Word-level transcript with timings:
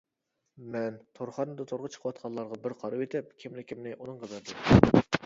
مەن 0.75 0.95
تورخانىدا 1.19 1.67
تورغا 1.71 1.89
چىقىۋاتقانلارغا 1.97 2.59
بىر 2.65 2.75
قارىۋېتىپ 2.85 3.37
كىملىكىمنى 3.45 3.95
ئۇنىڭغا 3.99 4.31
بەردىم. 4.33 5.05